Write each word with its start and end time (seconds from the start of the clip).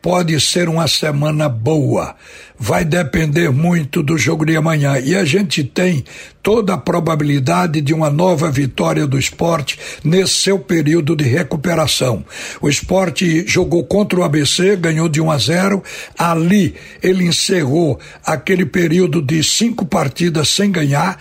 pode 0.00 0.40
ser 0.40 0.68
uma 0.68 0.86
semana 0.86 1.48
boa. 1.48 2.14
Vai 2.58 2.84
depender 2.84 3.50
muito 3.50 4.02
do 4.02 4.18
jogo 4.18 4.44
de 4.44 4.56
amanhã. 4.56 4.98
E 4.98 5.14
a 5.14 5.24
gente 5.24 5.62
tem 5.62 6.04
toda 6.42 6.74
a 6.74 6.78
probabilidade 6.78 7.80
de 7.80 7.94
uma 7.94 8.10
nova 8.10 8.50
vitória 8.50 9.06
do 9.06 9.18
esporte 9.18 9.78
nesse 10.02 10.34
seu 10.34 10.58
período 10.58 11.14
de 11.14 11.24
recuperação. 11.24 12.24
O 12.60 12.68
esporte 12.68 13.44
jogou 13.46 13.84
contra 13.84 14.18
o 14.18 14.24
ABC, 14.24 14.76
ganhou 14.76 15.08
de 15.08 15.20
1 15.20 15.30
a 15.30 15.38
0. 15.38 15.82
Ali 16.18 16.74
ele 17.02 17.24
encerrou 17.24 18.00
aquele 18.24 18.66
período 18.66 19.22
de 19.22 19.42
cinco 19.44 19.86
partidas 19.86 20.48
sem 20.48 20.70
ganhar 20.70 21.20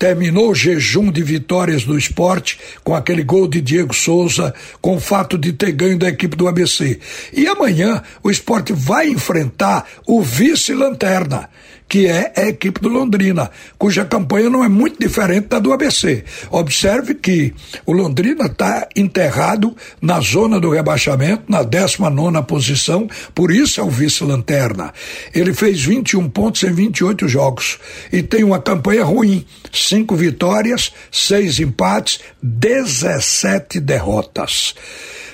terminou 0.00 0.50
o 0.50 0.54
jejum 0.54 1.12
de 1.12 1.22
vitórias 1.22 1.84
do 1.84 1.96
esporte 1.96 2.58
com 2.82 2.94
aquele 2.94 3.22
gol 3.22 3.46
de 3.46 3.60
Diego 3.60 3.94
Souza, 3.94 4.54
com 4.80 4.96
o 4.96 5.00
fato 5.00 5.36
de 5.36 5.52
ter 5.52 5.72
ganho 5.72 5.98
da 5.98 6.08
equipe 6.08 6.34
do 6.34 6.48
ABC. 6.48 6.98
E 7.34 7.46
amanhã 7.46 8.02
o 8.22 8.30
esporte 8.30 8.72
vai 8.72 9.08
enfrentar 9.08 9.86
o 10.06 10.22
vice-lanterna 10.22 11.50
que 11.90 12.06
é 12.06 12.32
a 12.36 12.42
equipe 12.42 12.80
do 12.80 12.88
Londrina, 12.88 13.50
cuja 13.76 14.04
campanha 14.04 14.48
não 14.48 14.62
é 14.62 14.68
muito 14.68 14.96
diferente 15.00 15.48
da 15.48 15.58
do 15.58 15.72
ABC. 15.72 16.22
Observe 16.48 17.14
que 17.16 17.52
o 17.84 17.92
Londrina 17.92 18.46
está 18.46 18.88
enterrado 18.94 19.76
na 20.00 20.20
zona 20.20 20.60
do 20.60 20.70
rebaixamento, 20.70 21.42
na 21.48 21.64
19 21.64 22.44
posição, 22.46 23.10
por 23.34 23.50
isso 23.50 23.80
é 23.80 23.82
o 23.82 23.90
vice-lanterna. 23.90 24.94
Ele 25.34 25.52
fez 25.52 25.84
21 25.84 26.30
pontos 26.30 26.62
em 26.62 26.72
28 26.72 27.26
jogos 27.26 27.80
e 28.12 28.22
tem 28.22 28.44
uma 28.44 28.60
campanha 28.60 29.02
ruim: 29.04 29.44
cinco 29.72 30.14
vitórias, 30.14 30.92
seis 31.10 31.58
empates, 31.58 32.20
17 32.40 33.80
derrotas 33.80 34.76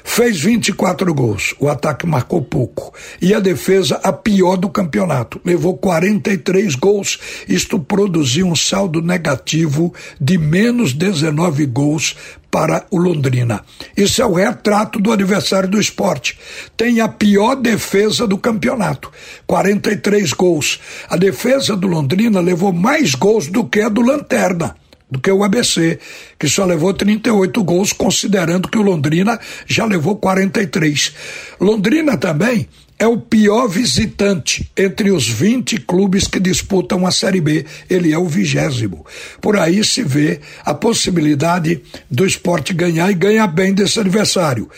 fez 0.07 0.41
24 0.41 1.13
gols. 1.13 1.55
O 1.59 1.69
ataque 1.69 2.07
marcou 2.07 2.41
pouco. 2.41 2.95
E 3.21 3.35
a 3.35 3.41
defesa, 3.41 4.01
a 4.03 4.13
pior 4.13 4.57
do 4.57 4.71
campeonato. 4.71 5.41
Levou 5.45 5.77
43 5.77 6.77
gols. 6.77 7.19
Isto 7.49 7.79
produziu 7.79 8.47
um 8.47 8.55
saldo 8.55 9.03
negativo 9.03 9.93
de 10.19 10.39
menos 10.39 10.95
19 10.95 11.67
gols 11.67 12.17
para 12.51 12.87
o 12.91 12.97
Londrina. 12.97 13.63
Isso 13.97 14.23
é 14.23 14.25
o 14.25 14.33
retrato 14.33 15.01
do 15.01 15.13
adversário 15.13 15.69
do 15.69 15.81
esporte. 15.81 16.39
Tem 16.77 17.01
a 17.01 17.09
pior 17.09 17.57
defesa 17.57 18.27
do 18.27 18.39
campeonato, 18.39 19.11
43 19.47 20.33
gols. 20.33 20.81
A 21.11 21.17
defesa 21.17 21.77
do 21.77 21.89
Londrina 21.89 22.41
levou 22.41 22.73
mais 22.73 23.15
gols 23.15 23.49
do 23.49 23.65
que 23.65 23.81
a 23.81 23.89
do 23.89 24.01
Lanterna 24.01 24.77
do 25.11 25.21
que 25.21 25.31
o 25.31 25.45
ABC, 25.45 25.99
que 26.39 26.49
só 26.49 26.65
levou 26.65 26.93
38 26.93 27.63
gols, 27.63 27.93
considerando 27.93 28.69
que 28.69 28.79
o 28.79 28.83
Londrina 28.83 29.39
já 29.67 29.85
levou 29.85 30.17
43. 30.17 31.13
Londrina 31.61 32.17
também 32.17 32.69
é 32.99 33.07
o 33.07 33.19
pior 33.19 33.69
visitante 33.69 34.71
entre 34.77 35.11
os 35.11 35.29
20 35.29 35.81
clubes 35.81 36.27
que 36.27 36.41
disputam 36.41 37.07
a 37.07 37.11
Série 37.11 37.41
B. 37.41 37.67
Ele 37.91 38.13
é 38.13 38.19
o 38.19 38.27
vigésimo. 38.27 39.05
Por 39.41 39.59
aí 39.59 39.85
se 39.85 40.03
vê 40.03 40.41
a 40.65 40.73
possibilidade 40.73 41.83
do 42.11 42.25
esporte 42.25 42.73
ganhar 42.73 43.11
e 43.11 43.15
ganhar 43.15 43.47
bem 43.49 43.75
desse 43.75 44.01
adversário. 44.01 44.69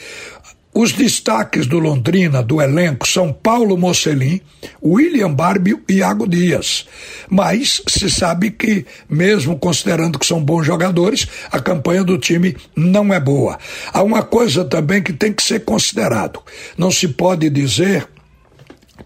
Os 0.81 0.93
destaques 0.93 1.67
do 1.67 1.81
Londrina, 1.81 2.41
do 2.41 2.63
elenco, 2.63 3.05
são 3.05 3.33
Paulo 3.33 3.77
Mocelin, 3.77 4.41
William 4.81 5.35
Barbie 5.35 5.77
e 5.89 5.95
Iago 5.95 6.25
Dias. 6.25 6.87
Mas 7.29 7.83
se 7.89 8.09
sabe 8.09 8.53
que, 8.53 8.87
mesmo 9.11 9.59
considerando 9.59 10.21
que 10.21 10.25
são 10.25 10.41
bons 10.41 10.65
jogadores, 10.65 11.27
a 11.51 11.59
campanha 11.59 12.05
do 12.05 12.17
time 12.17 12.57
não 12.77 13.13
é 13.13 13.19
boa. 13.19 13.59
Há 13.93 14.05
uma 14.05 14.23
coisa 14.23 14.65
também 14.65 15.03
que 15.03 15.13
tem 15.13 15.33
que 15.33 15.43
ser 15.43 15.65
considerado. 15.65 16.41
Não 16.77 16.93
se 16.93 17.09
pode 17.09 17.51
dizer 17.51 18.07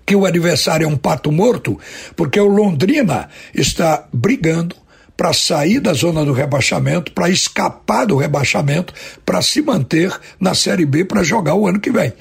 que 0.05 0.15
o 0.15 0.27
adversário 0.27 0.84
é 0.84 0.87
um 0.87 0.99
pato 0.99 1.32
morto, 1.32 1.78
porque 2.15 2.38
o 2.38 2.49
Londrina 2.49 3.31
está 3.55 4.06
brigando 4.12 4.77
para 5.17 5.33
sair 5.33 5.81
da 5.81 5.93
zona 5.93 6.25
do 6.25 6.33
rebaixamento, 6.33 7.12
para 7.12 7.28
escapar 7.28 8.06
do 8.06 8.17
rebaixamento, 8.17 8.93
para 9.25 9.43
se 9.43 9.62
manter 9.62 10.12
na 10.41 10.55
Série 10.55 10.87
B 10.87 11.05
para 11.05 11.23
jogar 11.23 11.55
o 11.55 11.67
ano 11.67 11.81
que 11.81 11.91
vem. 11.91 12.12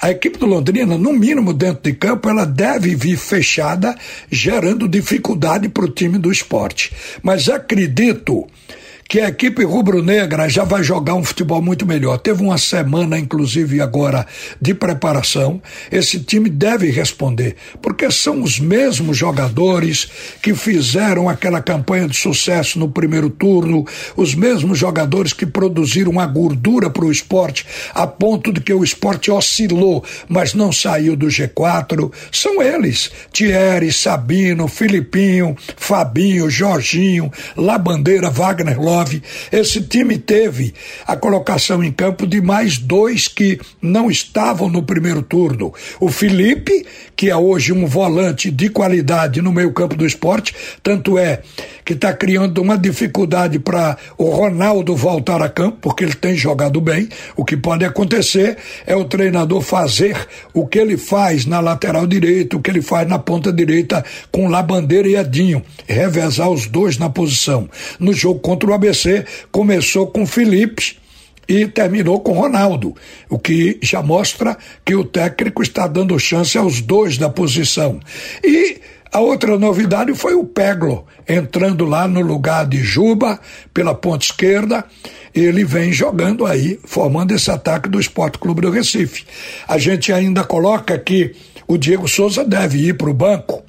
A 0.00 0.10
equipe 0.10 0.38
do 0.38 0.46
Londrina, 0.46 0.96
no 0.96 1.12
mínimo 1.12 1.52
dentro 1.52 1.82
de 1.82 1.92
campo, 1.92 2.28
ela 2.28 2.44
deve 2.44 2.94
vir 2.94 3.16
fechada, 3.16 3.96
gerando 4.30 4.88
dificuldade 4.88 5.68
para 5.68 5.84
o 5.84 5.90
time 5.90 6.18
do 6.18 6.30
esporte. 6.30 6.92
Mas 7.22 7.48
acredito 7.48 8.46
que 9.08 9.20
a 9.20 9.28
equipe 9.28 9.62
rubro-negra 9.64 10.48
já 10.48 10.64
vai 10.64 10.82
jogar 10.82 11.14
um 11.14 11.22
futebol 11.24 11.62
muito 11.62 11.86
melhor. 11.86 12.18
Teve 12.18 12.42
uma 12.42 12.58
semana, 12.58 13.18
inclusive 13.18 13.80
agora, 13.80 14.26
de 14.60 14.74
preparação. 14.74 15.60
Esse 15.90 16.18
time 16.20 16.50
deve 16.50 16.90
responder, 16.90 17.56
porque 17.80 18.10
são 18.10 18.42
os 18.42 18.58
mesmos 18.58 19.16
jogadores 19.16 20.08
que 20.42 20.54
fizeram 20.54 21.28
aquela 21.28 21.62
campanha 21.62 22.08
de 22.08 22.16
sucesso 22.16 22.78
no 22.78 22.88
primeiro 22.88 23.30
turno, 23.30 23.84
os 24.16 24.34
mesmos 24.34 24.78
jogadores 24.78 25.32
que 25.32 25.46
produziram 25.46 26.10
uma 26.10 26.26
gordura 26.26 26.90
para 26.90 27.04
o 27.04 27.12
esporte, 27.12 27.66
a 27.94 28.06
ponto 28.06 28.52
de 28.52 28.60
que 28.60 28.72
o 28.72 28.82
esporte 28.82 29.30
oscilou, 29.30 30.04
mas 30.28 30.52
não 30.54 30.72
saiu 30.72 31.16
do 31.16 31.26
G4. 31.26 32.12
São 32.32 32.60
eles: 32.60 33.10
Thierry, 33.32 33.92
Sabino, 33.92 34.66
Filipinho, 34.66 35.56
Fabinho, 35.76 36.50
Jorginho, 36.50 37.30
Labandeira, 37.56 38.30
Wagner 38.30 38.80
esse 39.52 39.80
time 39.82 40.18
teve 40.18 40.74
a 41.06 41.16
colocação 41.16 41.82
em 41.82 41.92
campo 41.92 42.26
de 42.26 42.40
mais 42.40 42.78
dois 42.78 43.28
que 43.28 43.58
não 43.80 44.10
estavam 44.10 44.68
no 44.68 44.82
primeiro 44.82 45.22
turno. 45.22 45.72
O 46.00 46.08
Felipe, 46.08 46.86
que 47.14 47.30
é 47.30 47.36
hoje 47.36 47.72
um 47.72 47.86
volante 47.86 48.50
de 48.50 48.68
qualidade 48.68 49.42
no 49.42 49.52
meio-campo 49.52 49.96
do 49.96 50.06
esporte, 50.06 50.54
tanto 50.82 51.18
é 51.18 51.42
que 51.84 51.92
está 51.92 52.12
criando 52.12 52.60
uma 52.60 52.76
dificuldade 52.76 53.58
para 53.58 53.96
o 54.18 54.28
Ronaldo 54.30 54.96
voltar 54.96 55.40
a 55.40 55.48
campo, 55.48 55.78
porque 55.80 56.04
ele 56.04 56.14
tem 56.14 56.34
jogado 56.34 56.80
bem. 56.80 57.08
O 57.36 57.44
que 57.44 57.56
pode 57.56 57.84
acontecer 57.84 58.58
é 58.86 58.96
o 58.96 59.04
treinador 59.04 59.60
fazer 59.60 60.26
o 60.52 60.66
que 60.66 60.78
ele 60.78 60.96
faz 60.96 61.46
na 61.46 61.60
lateral 61.60 62.06
direita, 62.06 62.56
o 62.56 62.60
que 62.60 62.70
ele 62.70 62.82
faz 62.82 63.08
na 63.08 63.18
ponta 63.18 63.52
direita 63.52 64.04
com 64.32 64.48
Labandeira 64.48 65.08
e 65.08 65.16
Edinho, 65.16 65.62
revezar 65.86 66.50
os 66.50 66.66
dois 66.66 66.98
na 66.98 67.08
posição. 67.08 67.68
No 68.00 68.12
jogo 68.12 68.40
contra 68.40 68.68
o 68.68 68.74
ABC, 68.74 68.85
começou 69.50 70.06
com 70.06 70.26
Felipe 70.26 70.98
e 71.48 71.66
terminou 71.66 72.20
com 72.20 72.32
Ronaldo, 72.32 72.94
o 73.28 73.38
que 73.38 73.78
já 73.82 74.02
mostra 74.02 74.56
que 74.84 74.94
o 74.94 75.04
técnico 75.04 75.62
está 75.62 75.86
dando 75.86 76.18
chance 76.18 76.58
aos 76.58 76.80
dois 76.80 77.18
da 77.18 77.28
posição. 77.28 78.00
E 78.42 78.80
a 79.12 79.20
outra 79.20 79.58
novidade 79.58 80.14
foi 80.14 80.34
o 80.34 80.44
Peglo, 80.44 81.06
entrando 81.28 81.84
lá 81.84 82.08
no 82.08 82.20
lugar 82.20 82.66
de 82.66 82.78
Juba, 82.78 83.38
pela 83.72 83.94
ponta 83.94 84.24
esquerda. 84.24 84.84
Ele 85.34 85.64
vem 85.64 85.92
jogando 85.92 86.44
aí, 86.44 86.78
formando 86.84 87.32
esse 87.32 87.50
ataque 87.50 87.88
do 87.88 88.00
Esporte 88.00 88.38
Clube 88.38 88.62
do 88.62 88.70
Recife. 88.70 89.24
A 89.68 89.78
gente 89.78 90.12
ainda 90.12 90.42
coloca 90.42 90.98
que 90.98 91.34
o 91.68 91.78
Diego 91.78 92.08
Souza 92.08 92.44
deve 92.44 92.78
ir 92.78 92.96
para 92.96 93.10
o 93.10 93.14
banco 93.14 93.65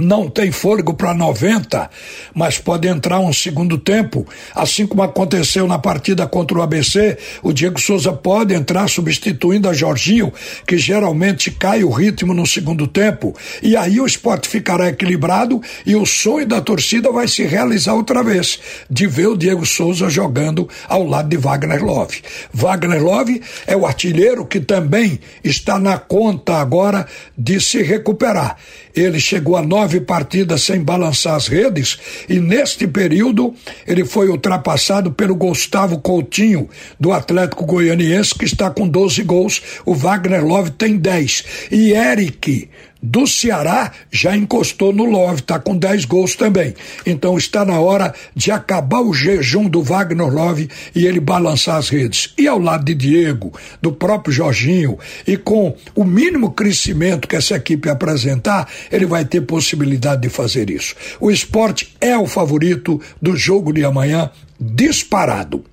não 0.00 0.28
tem 0.28 0.50
fôlego 0.50 0.94
para 0.94 1.14
90, 1.14 1.90
mas 2.34 2.58
pode 2.58 2.88
entrar 2.88 3.20
um 3.20 3.32
segundo 3.32 3.78
tempo, 3.78 4.26
assim 4.54 4.86
como 4.86 5.02
aconteceu 5.02 5.66
na 5.66 5.78
partida 5.78 6.26
contra 6.26 6.58
o 6.58 6.62
ABC, 6.62 7.18
o 7.42 7.52
Diego 7.52 7.80
Souza 7.80 8.12
pode 8.12 8.54
entrar 8.54 8.88
substituindo 8.88 9.68
a 9.68 9.72
Jorginho, 9.72 10.32
que 10.66 10.78
geralmente 10.78 11.50
cai 11.50 11.84
o 11.84 11.90
ritmo 11.90 12.34
no 12.34 12.46
segundo 12.46 12.86
tempo, 12.86 13.34
e 13.62 13.76
aí 13.76 14.00
o 14.00 14.06
esporte 14.06 14.48
ficará 14.48 14.88
equilibrado 14.88 15.60
e 15.84 15.94
o 15.94 16.06
sonho 16.06 16.46
da 16.46 16.60
torcida 16.60 17.10
vai 17.12 17.28
se 17.28 17.44
realizar 17.44 17.94
outra 17.94 18.22
vez, 18.22 18.58
de 18.90 19.06
ver 19.06 19.28
o 19.28 19.36
Diego 19.36 19.64
Souza 19.66 20.08
jogando 20.08 20.68
ao 20.88 21.06
lado 21.06 21.28
de 21.28 21.36
Wagner 21.36 21.84
Love. 21.84 22.22
Wagner 22.52 23.02
Love 23.02 23.42
é 23.66 23.76
o 23.76 23.86
artilheiro 23.86 24.44
que 24.44 24.60
também 24.60 25.20
está 25.42 25.78
na 25.78 25.98
conta 25.98 26.56
agora 26.56 27.06
de 27.36 27.60
se 27.60 27.82
recuperar. 27.82 28.56
Ele 28.94 29.20
chegou 29.20 29.56
a 29.56 29.62
nove 29.90 30.00
partidas 30.00 30.62
sem 30.62 30.80
balançar 30.80 31.34
as 31.34 31.48
redes 31.48 31.98
e 32.28 32.38
neste 32.38 32.86
período 32.86 33.52
ele 33.84 34.04
foi 34.04 34.28
ultrapassado 34.28 35.10
pelo 35.10 35.34
Gustavo 35.34 35.98
Coutinho 35.98 36.68
do 36.98 37.10
Atlético 37.12 37.66
Goianiense 37.66 38.32
que 38.32 38.44
está 38.44 38.70
com 38.70 38.86
12 38.86 39.22
gols. 39.24 39.60
O 39.84 39.92
Wagner 39.92 40.44
Love 40.44 40.70
tem 40.70 40.96
10 40.96 41.44
e 41.72 41.92
Eric 41.92 42.68
do 43.02 43.26
Ceará 43.26 43.92
já 44.10 44.36
encostou 44.36 44.92
no 44.92 45.04
Love, 45.04 45.40
está 45.40 45.58
com 45.58 45.76
10 45.76 46.04
gols 46.04 46.34
também. 46.34 46.74
Então 47.06 47.36
está 47.38 47.64
na 47.64 47.80
hora 47.80 48.14
de 48.34 48.50
acabar 48.50 49.00
o 49.00 49.14
jejum 49.14 49.68
do 49.68 49.82
Wagner 49.82 50.28
Love 50.28 50.68
e 50.94 51.06
ele 51.06 51.20
balançar 51.20 51.76
as 51.76 51.88
redes. 51.88 52.34
E 52.36 52.46
ao 52.46 52.58
lado 52.58 52.84
de 52.84 52.94
Diego, 52.94 53.52
do 53.80 53.92
próprio 53.92 54.32
Jorginho, 54.32 54.98
e 55.26 55.36
com 55.36 55.74
o 55.94 56.04
mínimo 56.04 56.52
crescimento 56.52 57.26
que 57.26 57.36
essa 57.36 57.56
equipe 57.56 57.88
apresentar, 57.88 58.68
ele 58.90 59.06
vai 59.06 59.24
ter 59.24 59.40
possibilidade 59.42 60.22
de 60.22 60.28
fazer 60.28 60.70
isso. 60.70 60.94
O 61.18 61.30
esporte 61.30 61.94
é 62.00 62.16
o 62.16 62.26
favorito 62.26 63.00
do 63.20 63.36
jogo 63.36 63.72
de 63.72 63.84
amanhã, 63.84 64.30
disparado. 64.60 65.64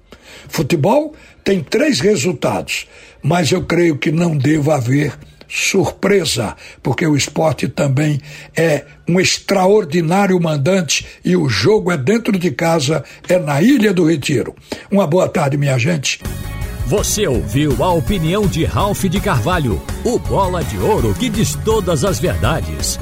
Futebol 0.47 1.13
tem 1.43 1.61
três 1.61 1.99
resultados, 1.99 2.87
mas 3.21 3.51
eu 3.51 3.63
creio 3.65 3.97
que 3.97 4.11
não 4.11 4.37
deva 4.37 4.75
haver 4.75 5.17
surpresa, 5.47 6.55
porque 6.81 7.05
o 7.05 7.15
esporte 7.15 7.67
também 7.67 8.19
é 8.55 8.85
um 9.07 9.19
extraordinário 9.19 10.39
mandante 10.41 11.05
e 11.23 11.35
o 11.35 11.47
jogo 11.47 11.91
é 11.91 11.97
dentro 11.97 12.37
de 12.37 12.51
casa, 12.51 13.03
é 13.27 13.39
na 13.39 13.61
Ilha 13.61 13.93
do 13.93 14.05
Retiro. 14.05 14.55
Uma 14.91 15.07
boa 15.07 15.27
tarde, 15.29 15.57
minha 15.57 15.77
gente. 15.77 16.19
Você 16.85 17.27
ouviu 17.27 17.83
a 17.83 17.91
opinião 17.91 18.47
de 18.47 18.63
Ralph 18.63 19.03
de 19.05 19.19
Carvalho, 19.19 19.81
o 20.05 20.17
bola 20.17 20.63
de 20.63 20.77
ouro 20.77 21.13
que 21.13 21.29
diz 21.29 21.53
todas 21.65 22.05
as 22.05 22.17
verdades. 22.17 22.97